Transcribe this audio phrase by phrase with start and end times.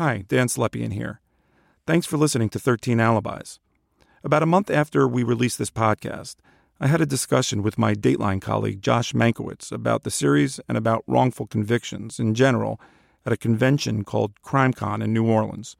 [0.00, 1.20] Hi, Dan Slepian here.
[1.86, 3.58] Thanks for listening to 13 Alibis.
[4.24, 6.36] About a month after we released this podcast,
[6.80, 11.04] I had a discussion with my Dateline colleague Josh Mankiewicz about the series and about
[11.06, 12.80] wrongful convictions in general
[13.26, 15.76] at a convention called CrimeCon in New Orleans.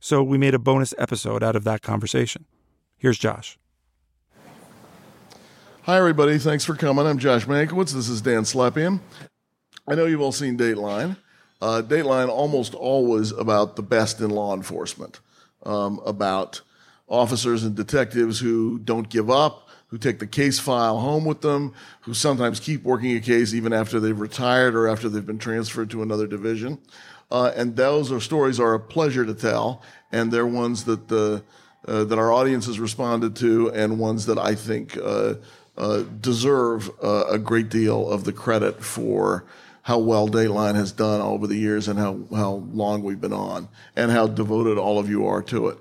[0.00, 2.44] So we made a bonus episode out of that conversation.
[2.98, 3.58] Here's Josh.
[5.84, 6.36] Hi, everybody.
[6.36, 7.06] Thanks for coming.
[7.06, 7.94] I'm Josh Mankiewicz.
[7.94, 9.00] This is Dan Slepian.
[9.88, 11.16] I know you've all seen Dateline.
[11.60, 15.20] Uh, Dateline almost always about the best in law enforcement,
[15.64, 16.60] um, about
[17.08, 21.72] officers and detectives who don't give up, who take the case file home with them,
[22.02, 25.90] who sometimes keep working a case even after they've retired or after they've been transferred
[25.90, 26.78] to another division.
[27.30, 29.82] Uh, and those are stories are a pleasure to tell,
[30.12, 31.42] and they're ones that the
[31.88, 35.34] uh, that our audience has responded to, and ones that I think uh,
[35.76, 39.44] uh deserve uh, a great deal of the credit for
[39.86, 43.68] how well Dateline has done over the years and how, how long we've been on
[43.94, 45.78] and how devoted all of you are to it.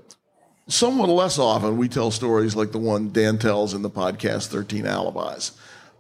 [0.67, 4.85] Somewhat less often, we tell stories like the one Dan tells in the podcast 13
[4.85, 5.53] Alibis,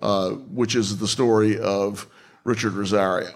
[0.03, 2.05] uh, which is the story of
[2.43, 3.31] Richard Rosario.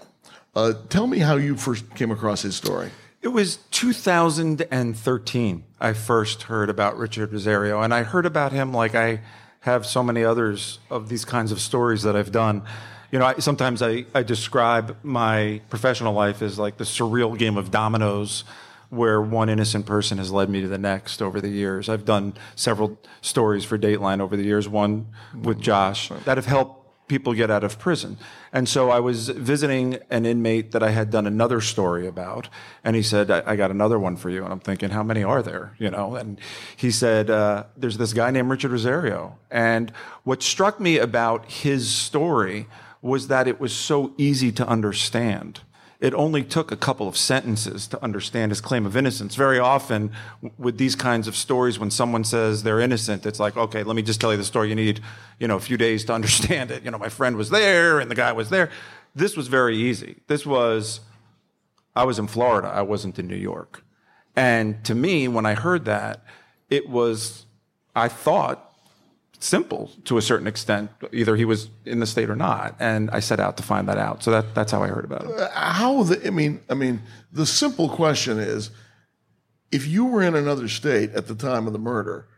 [0.54, 2.92] Uh, tell me how you first came across his story.
[3.22, 5.64] It was 2013.
[5.80, 9.22] I first heard about Richard Rosario, and I heard about him like I
[9.62, 12.62] have so many others of these kinds of stories that I've done
[13.10, 17.56] you know, I, sometimes I, I describe my professional life as like the surreal game
[17.56, 18.44] of dominoes
[18.90, 21.88] where one innocent person has led me to the next over the years.
[21.88, 25.06] I've done several stories for Dateline over the years, one
[25.42, 28.16] with Josh, that have helped people get out of prison.
[28.52, 32.48] And so I was visiting an inmate that I had done another story about,
[32.84, 34.44] and he said, I, I got another one for you.
[34.44, 35.74] And I'm thinking, how many are there?
[35.78, 36.40] You know, and
[36.76, 39.38] he said, uh, there's this guy named Richard Rosario.
[39.50, 42.66] And what struck me about his story
[43.02, 45.60] was that it was so easy to understand.
[46.00, 49.34] It only took a couple of sentences to understand his claim of innocence.
[49.34, 50.12] Very often,
[50.58, 54.02] with these kinds of stories, when someone says they're innocent, it's like, okay, let me
[54.02, 54.70] just tell you the story.
[54.70, 55.00] You need,
[55.38, 56.84] you know, a few days to understand it.
[56.84, 58.70] You know, my friend was there and the guy was there.
[59.14, 60.16] This was very easy.
[60.26, 61.00] This was,
[61.94, 62.68] I was in Florida.
[62.68, 63.84] I wasn't in New York.
[64.36, 66.24] And to me, when I heard that,
[66.70, 67.44] it was,
[67.94, 68.69] I thought
[69.40, 70.90] simple to a certain extent.
[71.12, 73.98] Either he was in the state or not, and I set out to find that
[73.98, 74.22] out.
[74.22, 75.50] So that that's how I heard about it.
[75.52, 77.02] How the, I mean, I mean,
[77.32, 78.70] the simple question is,
[79.72, 82.28] if you were in another state at the time of the murder,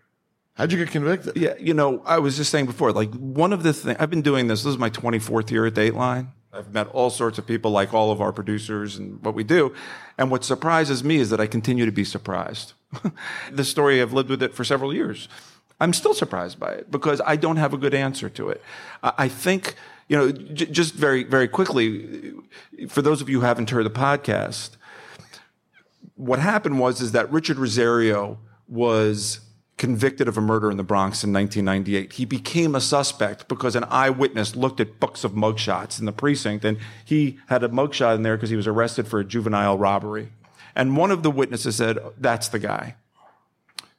[0.55, 1.37] how'd you get convicted?
[1.37, 4.23] Yeah, you know, I was just saying before, like one of the things I've been
[4.23, 4.63] doing this.
[4.63, 6.29] This is my twenty fourth year at Dateline.
[6.55, 9.75] I've met all sorts of people, like all of our producers and what we do.
[10.19, 12.75] And what surprises me is that I continue to be surprised.
[13.51, 15.29] the story I've lived with it for several years.
[15.83, 18.63] I'm still surprised by it because I don't have a good answer to it.
[19.03, 19.75] I think,
[20.07, 22.35] you know, j- just very, very quickly,
[22.89, 24.77] for those of you who haven't heard the podcast,
[26.15, 28.39] what happened was is that Richard Rosario
[28.69, 29.41] was
[29.77, 32.13] convicted of a murder in the Bronx in 1998.
[32.13, 36.65] He became a suspect because an eyewitness looked at books of mugshots in the precinct
[36.65, 40.31] and he had a mugshot in there because he was arrested for a juvenile robbery.
[40.77, 42.95] And one of the witnesses said, that's the guy.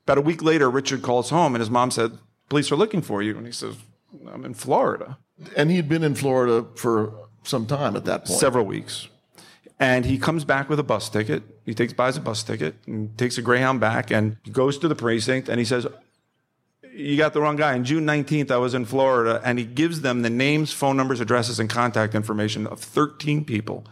[0.06, 2.18] About a week later, Richard calls home and his mom said,
[2.50, 3.38] Police are looking for you.
[3.38, 3.75] And he says,
[4.31, 5.18] I'm in Florida.
[5.56, 8.40] And he'd been in Florida for some time at that point.
[8.40, 9.08] Several weeks.
[9.80, 11.44] And he comes back with a bus ticket.
[11.66, 14.96] He takes buys a bus ticket and takes a Greyhound back and goes to the
[14.96, 15.88] precinct and he says,
[16.94, 17.74] You got the wrong guy.
[17.74, 19.41] On June 19th, I was in Florida.
[19.44, 23.85] And he gives them the names, phone numbers, addresses, and contact information of 13 people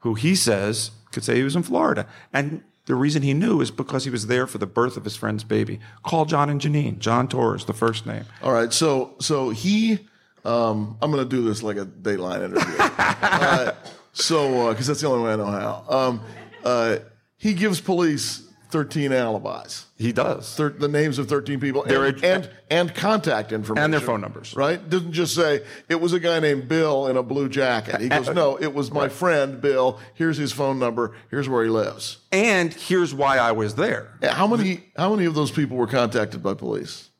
[0.00, 2.06] who he says could say he was in Florida.
[2.32, 5.14] And the reason he knew is because he was there for the birth of his
[5.14, 5.78] friend's baby.
[6.02, 6.98] Call John and Janine.
[6.98, 8.24] John Torres, the first name.
[8.42, 8.72] All right.
[8.72, 10.00] So so he,
[10.44, 12.74] um, I'm going to do this like a Dateline interview.
[12.78, 13.72] uh,
[14.12, 15.84] so because uh, that's the only way I know how.
[15.88, 16.20] Um,
[16.64, 16.96] uh,
[17.36, 19.86] he gives police 13 alibis.
[19.98, 20.56] He does.
[20.56, 23.84] Thir- the names of 13 people and, and, and, contact information.
[23.84, 24.56] And their phone numbers.
[24.56, 24.88] Right?
[24.88, 28.00] Doesn't just say, it was a guy named Bill in a blue jacket.
[28.00, 30.00] He goes, no, it was my friend Bill.
[30.14, 31.14] Here's his phone number.
[31.30, 32.18] Here's where he lives.
[32.32, 34.18] And here's why I was there.
[34.22, 37.10] How many, how many of those people were contacted by police?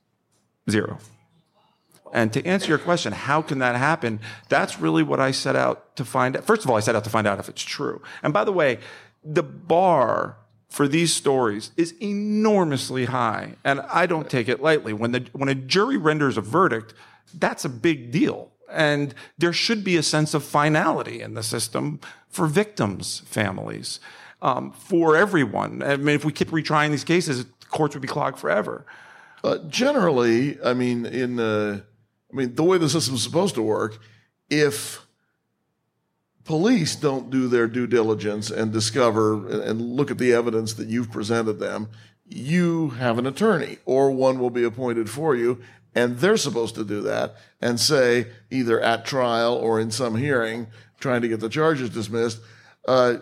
[0.71, 0.99] Zero.
[2.15, 4.21] And to answer your question, how can that happen?
[4.49, 6.45] That's really what I set out to find out.
[6.45, 8.03] First of all, I set out to find out if it's true.
[8.23, 8.79] And by the way,
[9.25, 10.37] the bar
[10.73, 13.57] for these stories is enormously high.
[13.63, 14.95] And I don't take it lightly.
[14.95, 16.95] When, the, when a jury renders a verdict,
[17.35, 18.51] that's a big deal.
[18.71, 24.01] And there should be a sense of finality in the system for victims' families,
[24.41, 25.83] um, for everyone.
[25.83, 28.87] I mean, if we keep retrying these cases, courts would be clogged forever.
[29.45, 31.85] Uh, generally, I mean, in the
[32.33, 33.99] I mean, the way the system is supposed to work,
[34.49, 35.07] if
[36.45, 41.13] police don't do their due diligence and discover and look at the evidence that you've
[41.13, 41.89] presented them,
[42.27, 45.61] you have an attorney or one will be appointed for you
[45.95, 50.67] and they're supposed to do that and say either at trial or in some hearing
[50.99, 52.41] trying to get the charges dismissed
[52.89, 53.17] uh,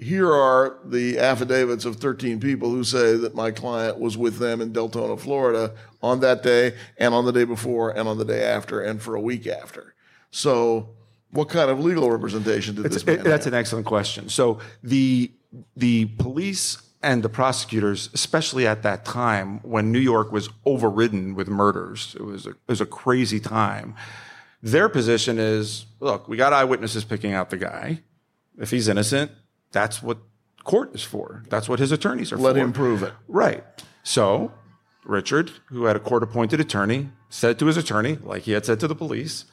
[0.00, 4.62] here are the affidavits of 13 people who say that my client was with them
[4.62, 8.42] in Deltona, Florida on that day and on the day before and on the day
[8.42, 9.94] after and for a week after.
[10.30, 10.90] So,
[11.32, 13.52] what kind of legal representation did this man It- that's have?
[13.54, 14.28] an excellent question.
[14.28, 15.30] So the
[15.76, 21.48] the police and the prosecutors, especially at that time when New York was overridden with
[21.48, 23.94] murders, it was a, it was a crazy time.
[24.62, 28.02] Their position is, look, we got eyewitnesses picking out the guy.
[28.58, 29.32] If he's innocent,
[29.72, 30.18] that's what
[30.62, 31.42] court is for.
[31.48, 32.54] That's what his attorneys are Let for.
[32.58, 33.14] Let him prove it.
[33.26, 33.64] Right.
[34.02, 34.52] So
[35.04, 38.78] Richard, who had a court appointed attorney, said to his attorney, like he had said
[38.80, 39.46] to the police,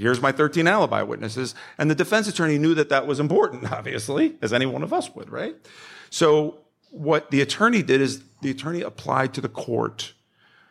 [0.00, 1.54] here's my 13 alibi witnesses.
[1.78, 5.14] And the defense attorney knew that that was important, obviously, as any one of us
[5.14, 5.54] would, right?
[6.10, 6.58] So
[6.90, 10.14] what the attorney did is the attorney applied to the court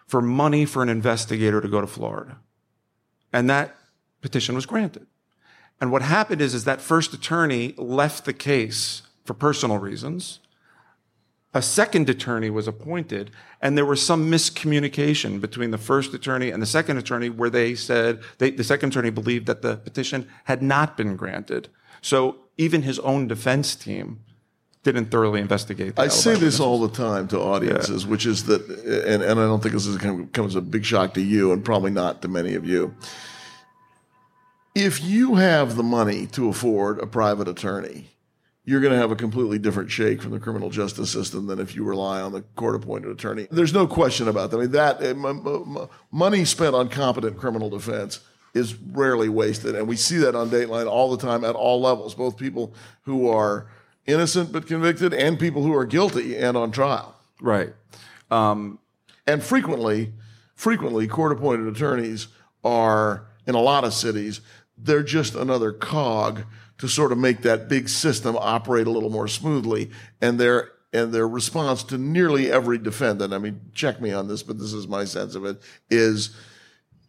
[0.08, 2.38] for money for an investigator to go to Florida.
[3.32, 3.76] And that
[4.22, 5.06] petition was granted.
[5.80, 10.40] And what happened is, is that first attorney left the case for personal reasons
[11.54, 13.32] a second attorney was appointed,
[13.62, 17.74] and there was some miscommunication between the first attorney and the second attorney, where they
[17.74, 21.70] said they, the second attorney believed that the petition had not been granted.
[22.02, 24.20] So even his own defense team
[24.84, 25.96] didn't thoroughly investigate.
[25.96, 29.44] The I say this all the time to audiences, which is that, and, and I
[29.44, 31.92] don't think this is going to come as a big shock to you, and probably
[31.92, 32.96] not to many of you.
[34.76, 38.12] If you have the money to afford a private attorney,
[38.70, 41.76] you're going to have a completely different shake from the criminal justice system than if
[41.76, 43.48] you rely on the court appointed attorney.
[43.50, 44.58] There's no question about that.
[44.58, 48.20] I mean, that eh, m- m- m- money spent on competent criminal defense
[48.54, 49.74] is rarely wasted.
[49.74, 52.76] And we see that on Dateline all the time at all levels, both people
[53.06, 53.66] who are
[54.06, 57.16] innocent but convicted and people who are guilty and on trial.
[57.42, 57.74] Right.
[58.30, 58.78] And
[59.42, 60.14] frequently,
[60.54, 62.28] frequently, court appointed attorneys
[62.64, 64.42] are in a lot of cities,
[64.78, 66.44] they're just another cog
[66.80, 69.92] to sort of make that big system operate a little more smoothly.
[70.22, 74.42] And their and their response to nearly every defendant, I mean, check me on this,
[74.42, 75.62] but this is my sense of it,
[75.92, 76.36] is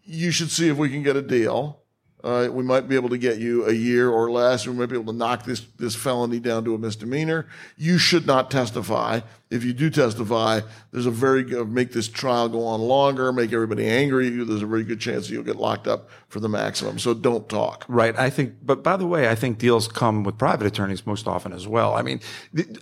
[0.04, 1.79] you should see if we can get a deal.
[2.22, 4.66] Uh, we might be able to get you a year or less.
[4.66, 7.46] We might be able to knock this, this felony down to a misdemeanor.
[7.76, 9.20] You should not testify.
[9.50, 10.60] If you do testify,
[10.92, 14.44] there's a very good, make this trial go on longer, make everybody angry at you.
[14.44, 16.98] There's a very good chance that you'll get locked up for the maximum.
[16.98, 17.84] So don't talk.
[17.88, 18.16] Right.
[18.18, 21.52] I think, but by the way, I think deals come with private attorneys most often
[21.52, 21.94] as well.
[21.94, 22.20] I mean,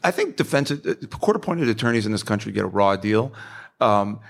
[0.04, 0.72] I think defense,
[1.10, 3.32] court appointed attorneys in this country get a raw deal.
[3.80, 4.20] Um,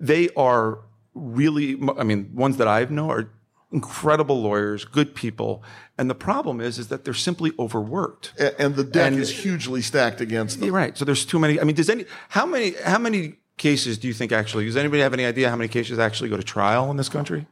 [0.00, 0.80] they are
[1.14, 3.30] really, I mean, ones that I've know are
[3.74, 5.62] incredible lawyers, good people.
[5.98, 8.32] And the problem is, is that they're simply overworked.
[8.38, 10.70] A- And the deck And- is hugely stacked against them.
[10.72, 10.96] Right.
[10.96, 11.60] So there's too many.
[11.60, 15.02] I mean, does any, how many, how many cases do you think actually, does anybody
[15.02, 17.46] have any idea how many cases actually go to trial in this country?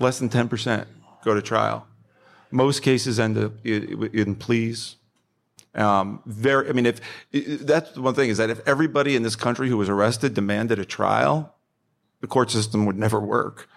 [0.00, 0.86] Less than 10%
[1.24, 1.86] go to trial.
[2.50, 3.68] Most cases end up i-
[4.12, 4.96] in pleas.
[5.74, 7.00] Um, very, I mean, if
[7.32, 9.88] i- i- that's the one thing is that if everybody in this country who was
[9.88, 11.54] arrested demanded a trial,
[12.20, 13.68] the court system would never work.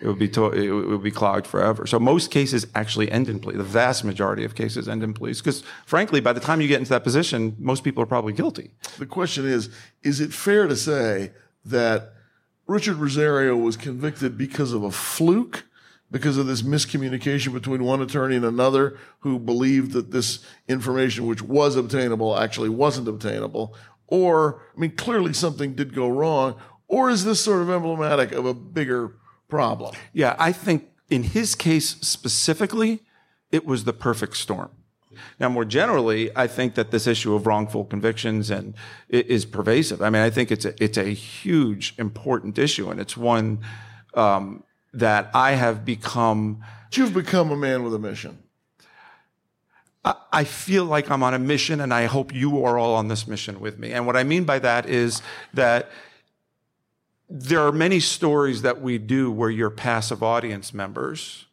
[0.00, 1.86] It would be to, it would be clogged forever.
[1.86, 3.56] So most cases actually end in plea.
[3.56, 6.78] The vast majority of cases end in pleas because, frankly, by the time you get
[6.78, 8.72] into that position, most people are probably guilty.
[8.98, 9.70] The question is
[10.02, 11.32] is it fair to say
[11.64, 12.12] that
[12.66, 15.64] Richard Rosario was convicted because of a fluke?
[16.08, 20.38] Because of this miscommunication between one attorney and another who believed that this
[20.68, 23.74] information, which was obtainable, actually wasn't obtainable?
[24.06, 26.54] Or, I mean, clearly something did go wrong.
[26.86, 29.14] Or is this sort of emblematic of a bigger
[29.48, 29.94] problem?
[30.12, 33.02] Yeah, I think in his case specifically,
[33.50, 34.70] it was the perfect storm.
[35.40, 38.74] Now, more generally, I think that this issue of wrongful convictions and
[39.08, 40.02] is pervasive.
[40.02, 43.60] I mean, I think it's a, it's a huge, important issue, and it's one
[44.14, 44.62] um,
[44.92, 46.62] that I have become.
[46.92, 48.38] You've become a man with a mission.
[50.04, 53.08] I- I feel like I'm on a mission, and I hope you are all on
[53.08, 53.92] this mission with me.
[53.92, 55.22] And what I mean by that is
[55.54, 55.90] that
[57.28, 61.46] there are many stories that we do where you're passive audience members.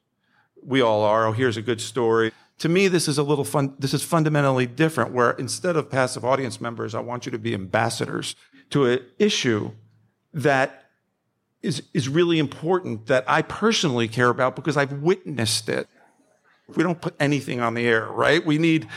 [0.61, 1.27] We all are.
[1.27, 2.31] Oh, here's a good story.
[2.59, 3.75] To me, this is a little fun.
[3.79, 5.11] This is fundamentally different.
[5.11, 8.35] Where instead of passive audience members, I want you to be ambassadors
[8.69, 9.71] to an issue
[10.33, 10.85] that
[11.61, 15.87] is is really important that I personally care about because I've witnessed it.
[16.75, 18.45] We don't put anything on the air, right?
[18.45, 18.87] We need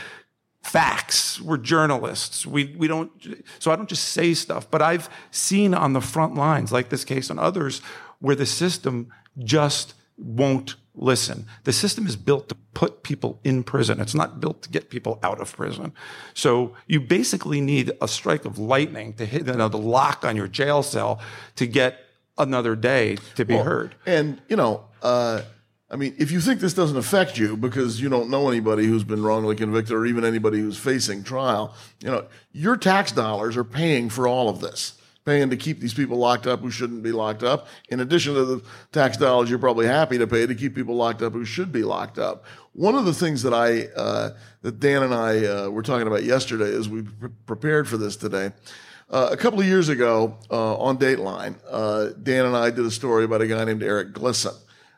[0.63, 1.39] facts.
[1.39, 2.45] We're journalists.
[2.45, 3.11] We, we don't,
[3.59, 7.05] so I don't just say stuff, but I've seen on the front lines, like this
[7.05, 7.81] case and others,
[8.19, 13.99] where the system just won't listen, the system is built to put people in prison.
[13.99, 15.93] It's not built to get people out of prison.
[16.33, 20.81] So you basically need a strike of lightning to hit another lock on your jail
[20.81, 21.19] cell
[21.55, 21.99] to get
[22.37, 23.95] another day to be heard.
[24.05, 25.41] And, you know, uh,
[25.89, 29.05] I mean, if you think this doesn't affect you because you don't know anybody who's
[29.05, 33.63] been wrongly convicted or even anybody who's facing trial, you know, your tax dollars are
[33.63, 37.13] paying for all of this, paying to keep these people locked up who shouldn't be
[37.13, 40.75] locked up, in addition to the tax dollars you're probably happy to pay to keep
[40.75, 42.43] people locked up who should be locked up.
[42.73, 44.31] One of the things that I, uh,
[44.63, 48.17] that Dan and I uh, were talking about yesterday as we pre- prepared for this
[48.17, 48.51] today,
[49.09, 52.91] uh, a couple of years ago uh, on Dateline, uh, Dan and I did a
[52.91, 54.53] story about a guy named Eric Glisson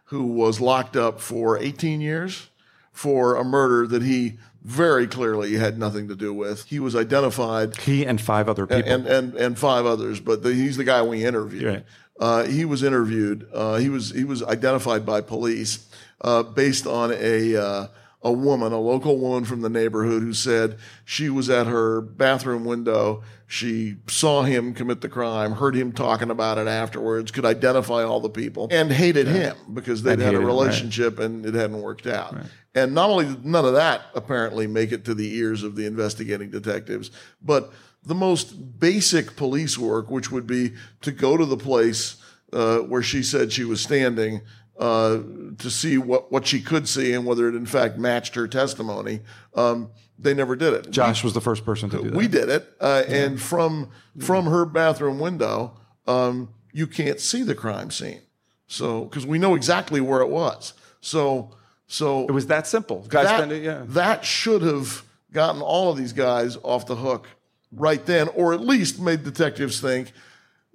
[0.09, 2.49] who was locked up for 18 years
[2.91, 6.65] for a murder that he very clearly had nothing to do with.
[6.65, 8.91] He was identified, He and five other people.
[8.91, 11.63] and and and five others, but the, he's the guy we interviewed.
[11.63, 11.85] Right.
[12.19, 13.47] Uh, he was interviewed.
[13.53, 15.87] Uh, he was he was identified by police
[16.21, 17.87] uh, based on a uh,
[18.21, 22.65] a woman, a local woman from the neighborhood, who said she was at her bathroom
[22.65, 23.23] window.
[23.47, 28.19] She saw him commit the crime, heard him talking about it afterwards, could identify all
[28.19, 30.53] the people, and hated him because they'd And had a hated him, right.
[30.53, 32.35] relationship and it hadn't worked out.
[32.75, 35.85] And not only did none of that apparently make it to the ears of the
[35.85, 37.09] investigating detectives,
[37.41, 37.71] but
[38.03, 42.17] the most basic police work, which would be to go to the place
[42.53, 44.41] uh, where she said she was standing
[44.79, 45.19] uh,
[45.57, 49.19] to see what, what she could see and whether it in fact matched her testimony,
[49.53, 50.89] um, they never did it.
[50.89, 52.13] Josh was the first person to do that.
[52.13, 57.55] We did it, uh, and from from her bathroom window, um, you can't see the
[57.55, 58.21] crime scene.
[58.67, 60.73] So because we know exactly where it was.
[61.01, 61.51] So
[61.87, 63.05] so it was that simple.
[63.09, 63.83] Guys that, it, yeah.
[63.87, 67.27] that should have gotten all of these guys off the hook
[67.71, 70.11] right then, or at least made detectives think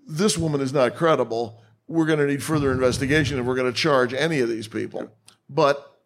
[0.07, 1.63] this woman is not credible.
[1.87, 5.11] We're going to need further investigation if we're going to charge any of these people.
[5.49, 5.99] But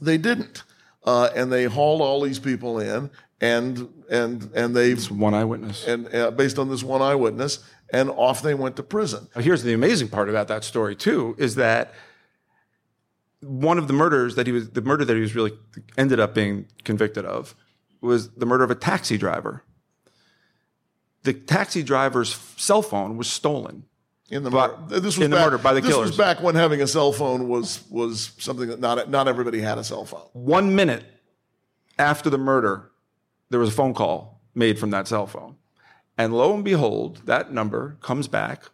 [0.00, 0.64] they didn't,
[1.04, 3.10] uh, and they hauled all these people in,
[3.40, 5.86] and and and they One eyewitness.
[5.86, 7.60] and uh, based on this one eyewitness,
[7.92, 9.28] and off they went to prison.
[9.34, 11.94] Now, Here's the amazing part about that story too is that
[13.40, 15.52] one of the murders that he was the murder that he was really
[15.96, 17.54] ended up being convicted of
[18.00, 19.64] was the murder of a taxi driver.
[21.22, 23.84] The taxi driver's cell phone was stolen.
[24.30, 24.76] In the murder.
[24.88, 26.10] This was in the back, murder by the this killers.
[26.10, 29.78] was back when having a cell phone was was something that not not everybody had
[29.78, 30.26] a cell phone.
[30.32, 31.04] One minute
[31.98, 32.90] after the murder,
[33.50, 35.56] there was a phone call made from that cell phone.
[36.18, 38.64] And lo and behold, that number comes back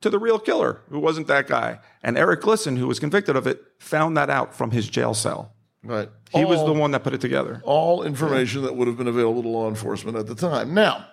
[0.00, 1.80] to the real killer, who wasn't that guy.
[2.02, 5.54] And Eric Glisson, who was convicted of it, found that out from his jail cell.
[5.82, 6.08] Right.
[6.32, 7.60] He was the one that put it together.
[7.64, 10.74] all information that would have been available to law enforcement at the time.
[10.74, 11.06] Now,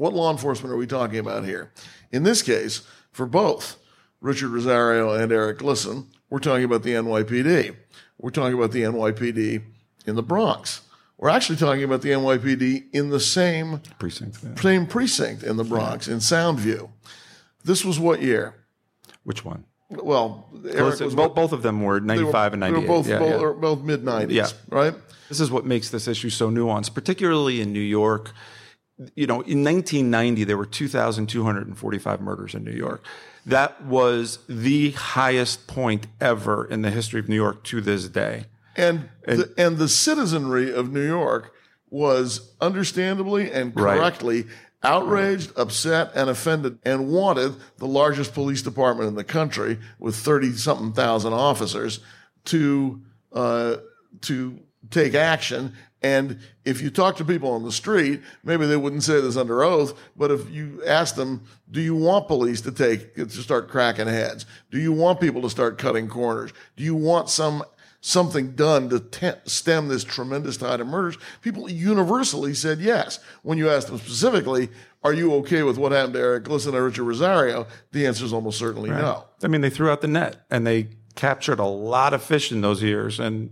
[0.00, 1.70] what law enforcement are we talking about here?
[2.10, 2.80] In this case,
[3.12, 3.76] for both
[4.22, 7.76] Richard Rosario and Eric Glisson, we're talking about the NYPD.
[8.18, 9.62] We're talking about the NYPD
[10.06, 10.80] in the Bronx.
[11.18, 14.38] We're actually talking about the NYPD in the same Precinct.
[14.42, 14.54] yeah.
[14.54, 16.88] same precinct in the Bronx, in Soundview.
[17.62, 18.54] This was what year?
[19.24, 19.66] Which one?
[19.90, 22.88] Well, Eric Both, was both, both of them were 95 and they were 98.
[22.88, 23.60] both, yeah, both, yeah.
[23.60, 24.46] both mid 90s, Yeah.
[24.70, 24.94] right?
[25.28, 28.32] This is what makes this issue so nuanced, particularly in New York.
[29.14, 33.04] You know, in 1990, there were 2,245 murders in New York.
[33.46, 38.44] That was the highest point ever in the history of New York to this day.
[38.76, 41.52] And the, and the citizenry of New York
[41.88, 43.98] was understandably and Right.
[43.98, 44.44] correctly
[44.82, 50.52] outraged, upset, and offended, and wanted the largest police department in the country with thirty
[50.52, 52.00] something thousand officers
[52.46, 53.00] to
[53.32, 53.76] uh,
[54.22, 54.58] to
[54.90, 55.74] take action.
[56.02, 59.62] And if you talk to people on the street, maybe they wouldn't say this under
[59.62, 64.06] oath, but if you ask them, do you want police to take to start cracking
[64.06, 64.46] heads?
[64.70, 66.52] Do you want people to start cutting corners?
[66.76, 67.64] Do you want some
[68.02, 71.18] something done to te- stem this tremendous tide of murders?
[71.42, 73.18] People universally said yes.
[73.42, 74.70] When you asked them specifically,
[75.04, 77.66] are you okay with what happened to Eric Glisson and Richard Rosario?
[77.92, 79.24] The answer is almost certainly no.
[79.42, 82.62] I mean, they threw out the net and they captured a lot of fish in
[82.62, 83.50] those years, and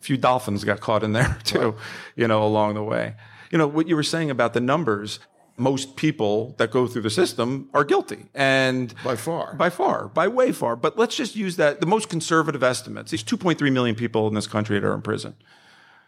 [0.00, 1.76] few dolphins got caught in there too,
[2.16, 3.14] you know, along the way.
[3.50, 5.18] You know, what you were saying about the numbers,
[5.56, 8.26] most people that go through the system are guilty.
[8.34, 9.54] And By far.
[9.54, 10.76] By far, by way far.
[10.76, 13.10] But let's just use that, the most conservative estimates.
[13.10, 15.34] There's 2.3 million people in this country that are in prison.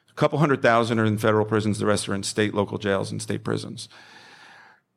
[0.09, 3.11] A couple hundred thousand are in federal prisons, the rest are in state, local jails,
[3.11, 3.89] and state prisons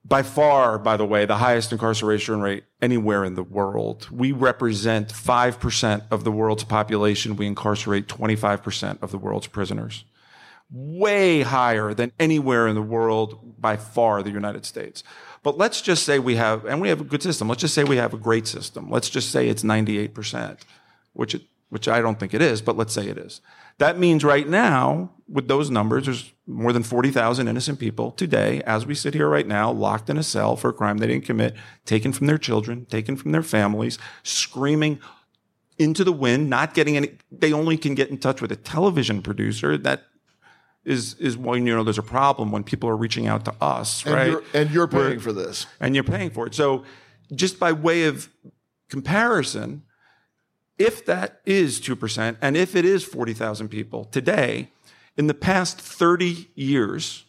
[0.08, 4.08] by far, by the way, the highest incarceration rate anywhere in the world.
[4.12, 7.36] We represent 5% of the world's population.
[7.36, 10.06] We incarcerate 25% of the world's prisoners.
[10.70, 15.04] Way higher than anywhere in the world, by far, the United States.
[15.42, 17.50] But let's just say we have, and we have a good system.
[17.50, 18.90] Let's just say we have a great system.
[18.92, 20.60] Let's just say it's 98%,
[21.14, 23.42] which it which I don't think it is, but let's say it is.
[23.78, 28.86] That means right now, with those numbers, there's more than 40,000 innocent people today, as
[28.86, 31.56] we sit here right now, locked in a cell for a crime they didn't commit,
[31.86, 35.00] taken from their children, taken from their families, screaming
[35.78, 39.22] into the wind, not getting any, they only can get in touch with a television
[39.22, 39.78] producer.
[39.78, 40.04] That
[40.86, 44.06] is, is when, you know, there's a problem when people are reaching out to us,
[44.06, 44.32] And right?
[44.32, 45.66] you're, and you're paying We're- for this.
[45.82, 46.56] and you're paying for it.
[46.56, 46.84] So,
[47.34, 48.30] just by way of
[48.90, 49.82] comparison,
[50.78, 54.70] if that is 2%, and if it is 40,000 people today,
[55.18, 57.24] in the past 30 years,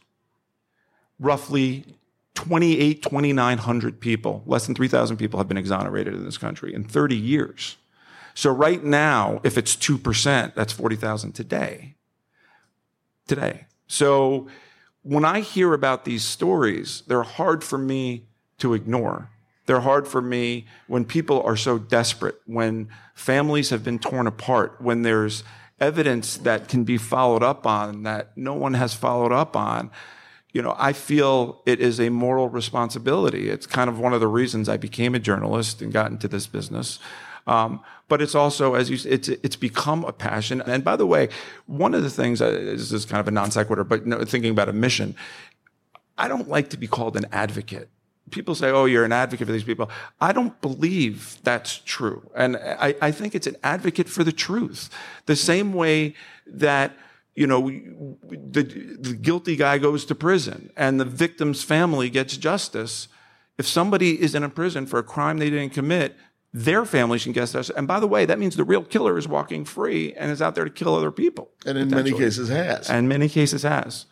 [1.18, 1.84] roughly
[2.34, 7.16] 28, 2,900 people, less than 3,000 people have been exonerated in this country in 30
[7.16, 7.76] years.
[8.34, 11.94] So, right now, if it's 2%, that's 40,000 today.
[13.26, 13.66] Today.
[13.86, 14.48] So,
[15.02, 18.26] when I hear about these stories, they're hard for me
[18.58, 19.30] to ignore.
[19.66, 24.80] They're hard for me when people are so desperate, when families have been torn apart,
[24.80, 25.42] when there's
[25.80, 29.90] evidence that can be followed up on that no one has followed up on.
[30.52, 33.50] You know, I feel it is a moral responsibility.
[33.50, 36.46] It's kind of one of the reasons I became a journalist and got into this
[36.46, 36.98] business.
[37.46, 40.62] Um, but it's also, as you, it's it's become a passion.
[40.62, 41.28] And by the way,
[41.66, 44.68] one of the things uh, this is kind of a non sequitur, but thinking about
[44.68, 45.14] a mission,
[46.16, 47.90] I don't like to be called an advocate.
[48.30, 49.90] People say, "Oh, you're an advocate for these people."
[50.20, 54.90] I don't believe that's true, and I, I think it's an advocate for the truth.
[55.26, 56.14] The same way
[56.46, 56.96] that
[57.34, 57.68] you know
[58.30, 58.62] the,
[58.98, 63.08] the guilty guy goes to prison and the victim's family gets justice.
[63.58, 66.16] If somebody is in a prison for a crime they didn't commit,
[66.52, 67.70] their family should get justice.
[67.70, 70.54] And by the way, that means the real killer is walking free and is out
[70.54, 71.50] there to kill other people.
[71.66, 72.88] And in many cases has.
[72.88, 74.06] and many cases has.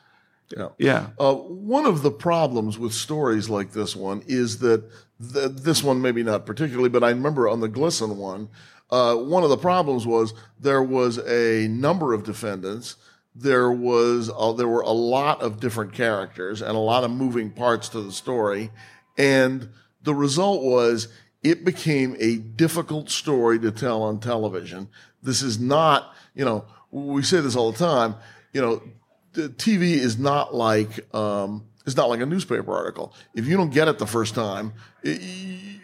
[0.56, 0.68] Yeah.
[0.78, 1.06] Yeah.
[1.18, 4.84] Uh, one of the problems with stories like this one is that
[5.32, 8.48] th- this one maybe not particularly, but I remember on the Glisson one,
[8.90, 12.96] uh, one of the problems was there was a number of defendants.
[13.34, 17.50] There was uh, there were a lot of different characters and a lot of moving
[17.50, 18.70] parts to the story,
[19.18, 19.70] and
[20.02, 21.08] the result was
[21.42, 24.88] it became a difficult story to tell on television.
[25.22, 28.14] This is not, you know, we say this all the time.
[28.52, 28.82] You know,
[29.34, 33.14] the TV is not like um, it's not like a newspaper article.
[33.34, 34.72] If you don't get it the first time,
[35.04, 35.80] i- y-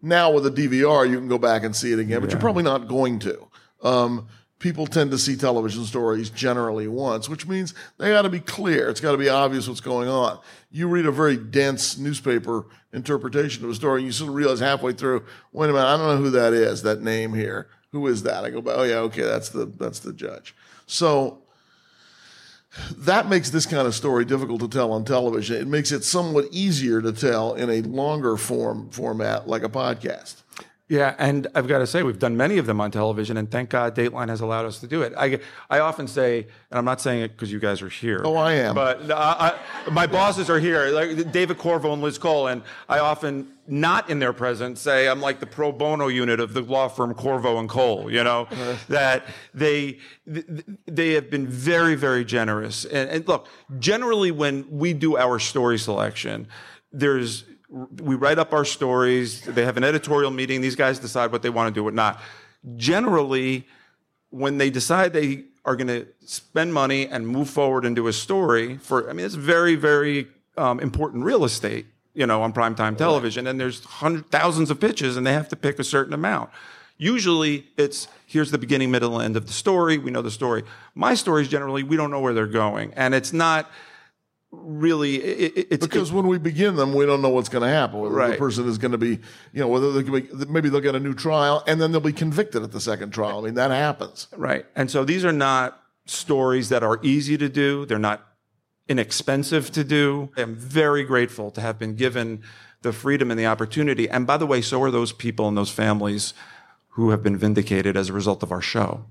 [0.00, 2.62] now with a DVR you can go back and see it again, but you're probably
[2.62, 3.46] not going to.
[3.82, 4.28] Um,
[4.58, 8.88] people tend to see television stories generally once, which means they got to be clear.
[8.88, 10.38] It's got to be obvious what's going on.
[10.70, 14.60] You read a very dense newspaper interpretation of a story, and you sort of realize
[14.60, 16.82] halfway through, wait a minute, I don't know who that is.
[16.82, 18.44] That name here, who is that?
[18.44, 20.54] I go, oh yeah, okay, that's the that's the judge.
[20.86, 21.42] So
[22.98, 25.56] that makes this kind of story difficult to tell on television.
[25.56, 30.41] It makes it somewhat easier to tell in a longer form format like a podcast.
[30.92, 33.70] Yeah, and I've got to say, we've done many of them on television, and thank
[33.70, 35.14] God Dateline has allowed us to do it.
[35.16, 35.38] I,
[35.70, 38.20] I often say, and I'm not saying it because you guys are here.
[38.22, 38.74] Oh, I am.
[38.74, 42.98] But I, I, my bosses are here, like David Corvo and Liz Cole, and I
[42.98, 46.88] often, not in their presence, say I'm like the pro bono unit of the law
[46.88, 48.12] firm Corvo and Cole.
[48.12, 48.74] You know uh-huh.
[48.90, 49.24] that
[49.54, 52.84] they they have been very very generous.
[52.84, 56.48] And, and look, generally when we do our story selection,
[56.92, 59.40] there's we write up our stories.
[59.42, 60.60] They have an editorial meeting.
[60.60, 62.20] These guys decide what they want to do, what not.
[62.76, 63.66] Generally,
[64.30, 68.76] when they decide they are going to spend money and move forward into a story
[68.78, 73.46] for, I mean, it's very, very um, important real estate, you know, on primetime television.
[73.46, 76.50] And there's hundred thousands of pitches, and they have to pick a certain amount.
[76.98, 79.98] Usually, it's here's the beginning, middle, end of the story.
[79.98, 80.62] We know the story.
[80.94, 83.70] My stories generally, we don't know where they're going, and it's not
[84.52, 85.16] really.
[85.16, 88.00] It, it, it's Because when we begin them, we don't know what's going to happen.
[88.00, 89.18] Whether the person is going to be,
[89.52, 92.12] you know, whether they be, maybe they'll get a new trial and then they'll be
[92.12, 93.38] convicted at the second trial.
[93.38, 94.28] I mean, that happens.
[94.36, 94.64] Right.
[94.76, 97.86] And so these are not stories that are easy to do.
[97.86, 98.26] They're not
[98.88, 100.30] inexpensive to do.
[100.36, 102.42] I'm very grateful to have been given
[102.82, 104.08] the freedom and the opportunity.
[104.08, 106.34] And by the way, so are those people and those families
[106.90, 109.06] who have been vindicated as a result of our show.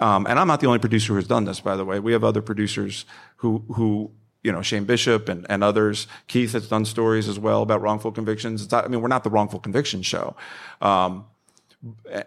[0.00, 1.98] Um, and I'm not the only producer who's done this, by the way.
[1.98, 3.04] We have other producers
[3.36, 4.12] who, who
[4.48, 6.06] you know, Shane Bishop and, and others.
[6.26, 8.62] Keith has done stories as well about wrongful convictions.
[8.62, 10.34] It's not, I mean, we're not the wrongful conviction show.
[10.80, 11.26] Um,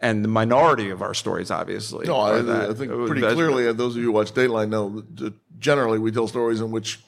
[0.01, 2.05] and the minority of our stories, obviously.
[2.05, 2.69] No, I, that.
[2.69, 6.27] I think pretty clearly, those of you who watch Dateline know that generally we tell
[6.27, 6.99] stories in which,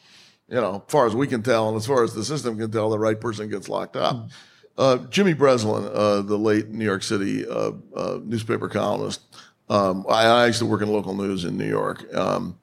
[0.49, 2.71] you know, as far as we can tell and as far as the system can
[2.71, 4.29] tell, the right person gets locked up.
[4.75, 9.21] Uh, Jimmy Breslin, uh, the late New York City uh, uh, newspaper columnist,
[9.69, 12.11] um, I, I used to work in local news in New York.
[12.15, 12.57] Um,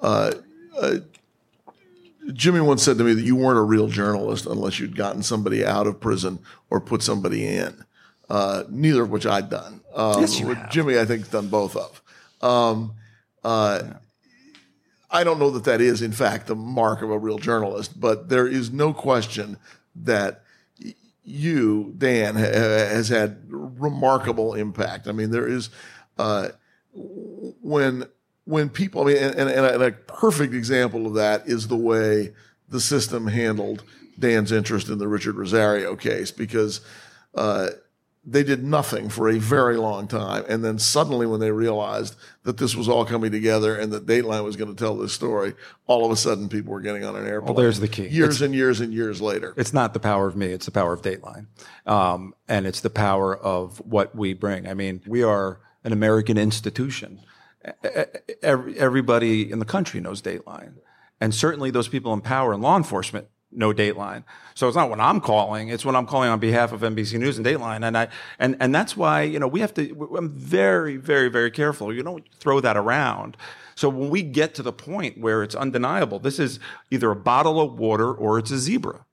[0.00, 0.32] uh,
[0.76, 0.96] uh,
[2.32, 5.64] Jimmy once said to me that you weren't a real journalist unless you'd gotten somebody
[5.64, 6.38] out of prison
[6.70, 7.84] or put somebody in.
[8.30, 9.82] uh, neither of which I'd done.
[9.94, 10.70] Um, Yes, you have.
[10.70, 12.00] Jimmy, I think, done both of.
[12.40, 12.94] Um,
[13.44, 13.82] uh,
[15.10, 18.30] I don't know that that is, in fact, the mark of a real journalist, but
[18.30, 19.58] there is no question
[19.94, 20.42] that
[21.22, 25.06] you, Dan, ha- has had remarkable impact.
[25.06, 25.68] I mean, there is
[26.18, 26.48] uh,
[26.92, 28.06] when
[28.44, 29.02] when people.
[29.02, 32.32] I mean, and, and, and a perfect example of that is the way
[32.68, 33.84] the system handled
[34.18, 36.80] Dan's interest in the Richard Rosario case because.
[37.34, 37.70] Uh,
[38.26, 40.44] they did nothing for a very long time.
[40.48, 44.44] And then suddenly, when they realized that this was all coming together and that Dateline
[44.44, 45.54] was going to tell this story,
[45.86, 47.54] all of a sudden people were getting on an airplane.
[47.54, 48.08] Well, there's the key.
[48.08, 49.52] Years and years and years later.
[49.56, 51.46] It's not the power of me; it's the power of Dateline,
[51.86, 54.66] um, and it's the power of what we bring.
[54.66, 57.20] I mean, we are an American institution.
[58.42, 60.74] Every, everybody in the country knows Dateline,
[61.20, 64.24] and certainly those people in power and law enforcement know Dateline.
[64.54, 67.38] So it's not when I'm calling; it's when I'm calling on behalf of NBC News
[67.38, 70.14] and Dateline, and I and and that's why you know we have to.
[70.16, 71.92] I'm very, very, very careful.
[71.92, 73.36] You don't throw that around.
[73.74, 77.60] So when we get to the point where it's undeniable, this is either a bottle
[77.60, 79.04] of water or it's a zebra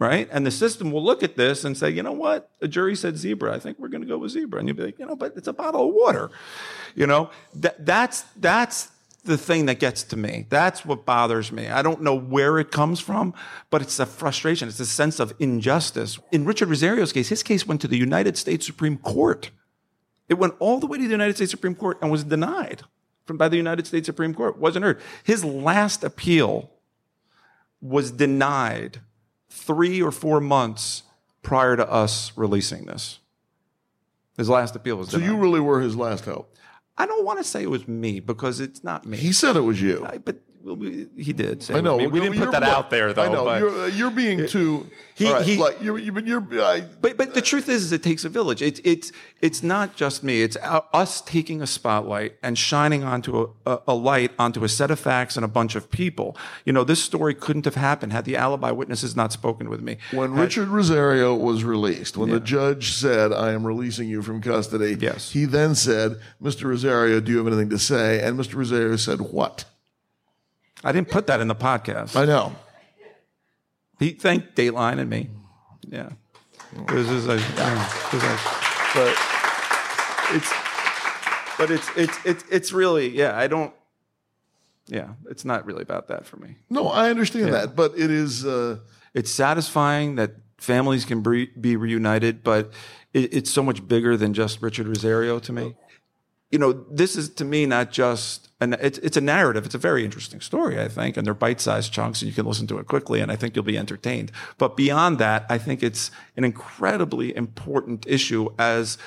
[0.00, 0.28] right?
[0.32, 2.50] And the system will look at this and say, you know what?
[2.62, 3.54] A jury said zebra.
[3.54, 4.58] I think we're going to go with zebra.
[4.58, 6.30] And you'll be like, you know, but it's a bottle of water.
[6.96, 8.90] You know, that, that's, that's
[9.24, 10.46] the thing that gets to me.
[10.48, 11.68] That's what bothers me.
[11.68, 13.34] I don't know where it comes from,
[13.68, 14.68] but it's a frustration.
[14.68, 16.18] It's a sense of injustice.
[16.32, 19.50] In Richard Rosario's case, his case went to the United States Supreme Court.
[20.30, 22.84] It went all the way to the United States Supreme Court and was denied
[23.26, 24.56] from by the United States Supreme Court.
[24.56, 24.98] Wasn't heard.
[25.24, 26.70] His last appeal
[27.82, 29.00] was denied
[29.50, 31.02] three or four months
[31.42, 33.18] prior to us releasing this.
[34.36, 35.20] His last appeal was done.
[35.20, 35.34] So denied.
[35.34, 36.54] you really were his last hope.
[36.96, 39.16] I don't want to say it was me because it's not me.
[39.18, 40.04] He said it was you.
[40.06, 41.62] I- but well, we- he did.
[41.62, 41.98] Say I know.
[41.98, 42.06] me.
[42.06, 43.22] We didn't put that look, out there, though.
[43.22, 43.44] I know.
[43.44, 44.86] But, You're, uh, you're being too.
[45.14, 47.92] He- right, he- like, you're, you, but you're, I, but but the truth is, is
[47.92, 48.62] it takes a village.
[48.62, 50.42] It's it's it's not just me.
[50.42, 54.90] It's us taking a spotlight and shining onto a, a, a light onto a set
[54.90, 56.36] of facts and a bunch of people.
[56.64, 59.98] You know, this story couldn't have happened had the alibi witnesses not spoken with me.
[60.12, 64.96] when Richard Rosario was released, when the judge said, I am releasing you from custody,
[64.98, 65.32] Yes.
[65.32, 66.64] he then said, Mr.
[66.64, 68.20] Rosario, do you have anything to say?
[68.22, 68.54] And Mr.
[68.54, 69.64] Rosario said, What?
[70.84, 72.16] I didn't put that in the podcast.
[72.16, 72.54] I know.
[73.98, 75.28] He thanked Dateline and me.
[75.88, 76.10] Yeah.
[76.76, 78.40] It was just like, yeah, it was like-
[78.94, 79.16] but
[80.34, 80.52] it's,
[81.58, 83.72] but it's, it's, it's, it's really, yeah, I don't,
[84.86, 86.56] yeah, it's not really about that for me.
[86.68, 88.44] No, I understand that, but it is.
[88.46, 88.78] Uh,
[89.14, 92.72] It's satisfying that families can be, be reunited, but
[93.12, 95.74] it, it's so much bigger than just Richard Rosario to me.
[96.50, 99.64] You know, this is to me not just an it's it's a narrative.
[99.64, 102.66] It's a very interesting story, I think, and they're bite-sized chunks, and you can listen
[102.68, 104.30] to it quickly, and I think you'll be entertained.
[104.58, 108.98] But beyond that, I think it's an incredibly important issue as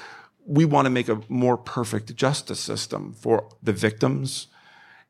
[0.46, 4.48] we want to make a more perfect justice system for the victims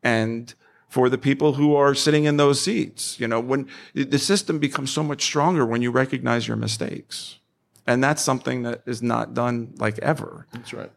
[0.04, 0.54] and
[0.88, 3.20] for the people who are sitting in those seats.
[3.20, 7.40] You know, when the system becomes so much stronger when you recognize your mistakes.
[7.86, 10.48] And that's something that is not done like ever.
[10.54, 10.92] that's right.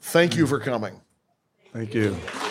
[0.00, 1.02] Thank you for coming.
[1.72, 2.49] Thank you.